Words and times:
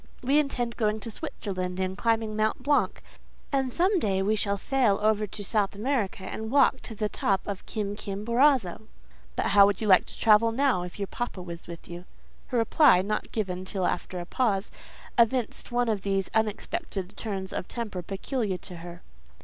We 0.23 0.39
intend 0.39 0.77
going 0.77 0.99
to 1.01 1.11
Switzerland, 1.11 1.79
and 1.79 1.95
climbing 1.95 2.35
Mount 2.35 2.63
Blanck; 2.63 3.03
and 3.51 3.71
some 3.71 3.99
day 3.99 4.23
we 4.23 4.35
shall 4.35 4.57
sail 4.57 4.97
over 4.99 5.27
to 5.27 5.43
South 5.43 5.75
America, 5.75 6.23
and 6.23 6.49
walk 6.49 6.79
to 6.81 6.95
the 6.95 7.07
top 7.07 7.41
of 7.47 7.67
Kim 7.67 7.95
kim 7.95 8.25
borazo." 8.25 8.87
"But 9.35 9.45
how 9.49 9.67
would 9.67 9.79
you 9.79 9.85
like 9.85 10.07
to 10.07 10.17
travel 10.17 10.51
now, 10.51 10.81
if 10.81 10.97
your 10.99 11.05
papa 11.05 11.43
was 11.43 11.67
with 11.67 11.87
you?" 11.87 12.05
Her 12.47 12.57
reply—not 12.57 13.31
given 13.31 13.63
till 13.63 13.85
after 13.85 14.19
a 14.19 14.25
pause—evinced 14.25 15.71
one 15.71 15.87
of 15.87 16.01
those 16.01 16.31
unexpected 16.33 17.15
turns 17.15 17.53
of 17.53 17.67
temper 17.67 18.01
peculiar 18.01 18.57
to 18.57 18.77
her. 18.77 19.03